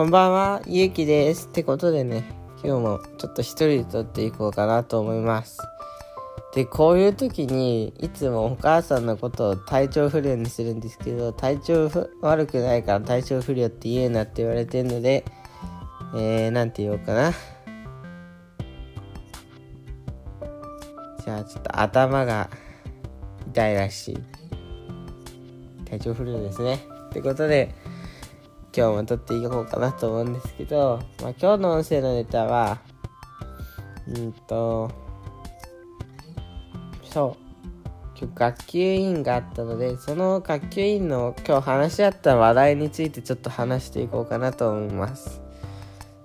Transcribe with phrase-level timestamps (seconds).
[0.00, 1.48] こんばんは、ゆうきです。
[1.48, 2.24] ってことでね、
[2.64, 5.58] 今日もちょっと一人で撮っていこうかなと思います。
[6.54, 11.90] で、こういう時に、いつもお母さんのことを体調不良にするんですけど、体調
[12.22, 15.22] 悪くないから体調不良って言うなって言われてるので、
[16.16, 17.32] えー、なんて言おうかな。
[21.22, 22.48] じゃあ、ちょっと頭が
[23.48, 24.18] 痛いらしい。
[25.84, 26.80] 体調不良ですね。
[27.10, 27.74] ってことで、
[28.74, 32.78] 今日も撮っていこうかなと思うんですけど、まあ、今日の音声のネタは、
[34.06, 34.90] うんと、
[37.02, 37.50] そう、
[38.16, 45.42] 今日学級委員があったので、その学級委員の今日話し合った話題についてちょっと話していこうかなと思います。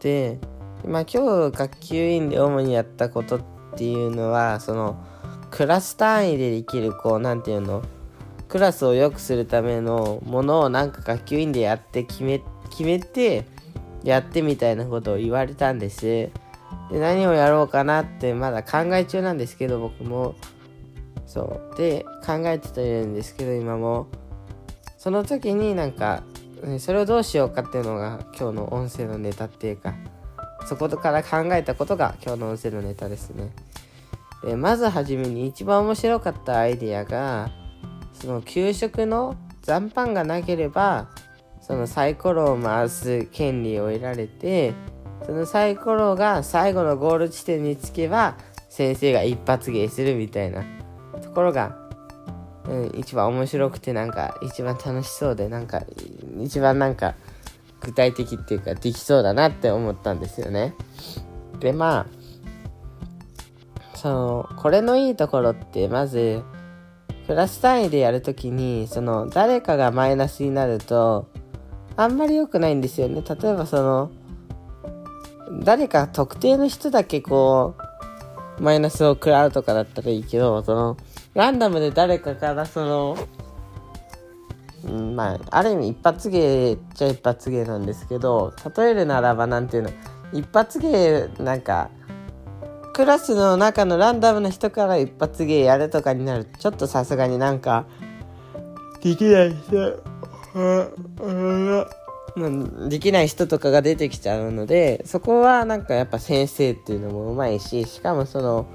[0.00, 0.38] で、
[0.86, 3.40] まあ今日学級委員で主にやったことっ
[3.76, 5.04] ていうのは、その、
[5.50, 7.82] クラス単位でできる、こう、なんていうの、
[8.48, 13.46] クラスを良くするためのものをなんか学級委員でやって決め決めて
[14.04, 16.06] やってみたいなことを言われたんです。
[16.06, 16.30] で
[16.92, 20.34] 何をやろうかなってまだ考え中なんですけど僕も。
[21.26, 21.76] そう。
[21.76, 24.06] で考えてたんですけど今も。
[24.96, 26.22] その時になんか
[26.80, 29.94] それをどうしようかっていうのが今日の音声のネタっていうか
[30.66, 33.52] そこから考えたことが今日の音声のネタですね。
[34.44, 37.50] でまずはじめに一番面白かったアイデアが
[38.20, 41.08] その給食の残飯がなければ
[41.60, 44.74] そのサイコロを回す権利を得られて
[45.24, 48.36] そのサイコロが最後のゴール地点につけば
[48.68, 50.64] 先生が一発芸するみたいな
[51.22, 51.76] ところが、
[52.64, 55.82] うん、一番面白くてなんか一番楽しそうでなんか
[56.40, 57.14] 一番なんか
[57.80, 60.74] 具体的っていうかできそうだなって思ったんですよね。
[61.60, 62.06] でま
[63.94, 66.42] あそのこれのいいところってまず
[67.28, 71.28] クラス単位でやるときに、その、誰かがマイナスになると、
[71.94, 73.22] あんまり良くないんですよね。
[73.22, 74.10] 例えばその、
[75.62, 77.74] 誰か特定の人だけこ
[78.58, 80.96] う、マイナスを食らうとかだったらいいけど、その、
[81.34, 83.18] ランダムで誰かからその、
[84.86, 89.90] うん、まあ、ある意味一発芸っちゃ一発芸なんですけど、例えるならばなんていうの、
[90.32, 91.90] 一発芸なんか、
[92.98, 97.86] クラスの中のランダムな人から一発芸やるとかになるちょっとさすがになんか
[99.00, 99.94] できない人
[102.88, 108.66] できない人とかが出てきちゃうのでそこはなんかやっぱ先生っていうのもうまいししかもその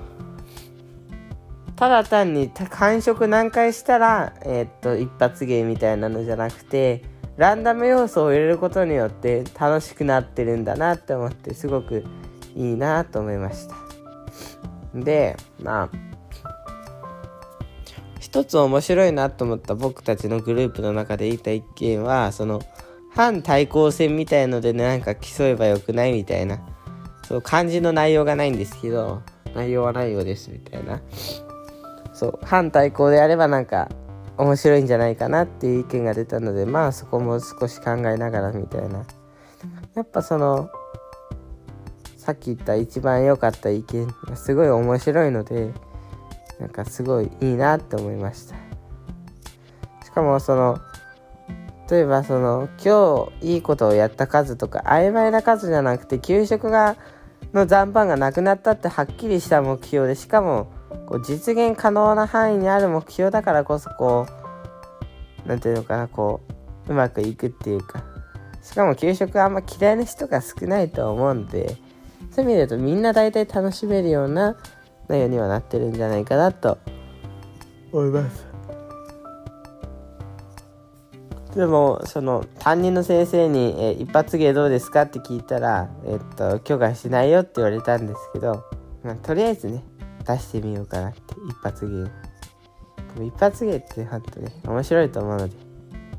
[1.76, 7.04] ただ単に感触何回したら、えー、っと一発芸みたいなのじゃなくて
[7.36, 12.06] ランダム要素を入れることによって楽しくなってるんだなって思ってすごく
[12.56, 13.83] いいなと思いました。
[14.94, 15.90] で、まあ、
[18.20, 22.62] 一つ面白いなと思った僕たちのグループの中で言った一件は、その、
[23.16, 26.60] 反対抗戦みたいのでね、なんか競えばよくないみたいな。
[27.28, 29.22] そう、漢字の内容がないんですけど、
[29.56, 31.02] 内容はないようですみたいな。
[32.14, 33.90] そう、反対抗であればなんか
[34.38, 39.06] 面白いんじゃないかなっていう意見が出たので、まあそこも少し考えながらみたいな。
[39.96, 40.70] やっぱその、
[42.24, 45.74] さっき言った一番良かった意見がすごい面白いので
[46.58, 48.56] なんかすごいいいなって思いました。
[50.06, 50.80] しかもその
[51.92, 56.96] 例えばその今日いいことをやった数とか曖昧な数じゃなくて給食が
[57.54, 60.72] の残飯がなくなったってはっきりした目標でしかも
[61.10, 64.28] こう実現可能な範囲にある目標だからこそこ
[65.46, 66.40] う何て言うのかなこ
[66.88, 68.02] ううまくいくっていうか。
[68.62, 71.76] しかも給食あんま嫌いな人が少ないと思うんで
[72.36, 74.56] そういう意味で言うとみんな大体楽しめるような
[75.08, 76.78] 内容にはなってるんじゃないかなと。
[77.92, 78.48] 思います。
[81.56, 88.64] でもその担任の先生に、え一発芸どうですか?」って聞いたら「えっと許可しないよ」って言われたんですけど、
[89.04, 89.84] まあ、とりあえずね
[90.26, 92.04] 出してみようかなって一発芸。
[93.14, 95.54] でも一発芸ってほんとね面白いと思うので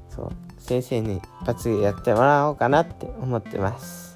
[0.08, 4.13] そう先生に一発芸やってもらおうかなって思ってます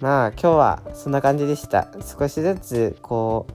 [0.00, 1.88] まあ今日はそんな感じでした。
[2.00, 3.46] 少しずつこ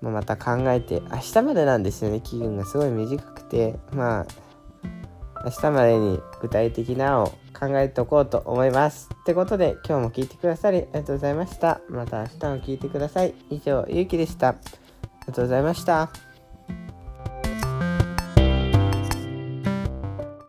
[0.00, 4.26] う、まあ、また考えて、明日までなんですよね、期限がすごい短くて、まあ
[5.44, 7.26] 明日までに具体的なを
[7.58, 9.08] 考えておこうと思います。
[9.12, 11.80] ってことで今日も聞いてくださりありがとうございました。
[11.88, 13.34] また明日も聞いてください。
[13.50, 14.48] 以上、ゆうきでした。
[14.48, 16.31] ありがとうございました。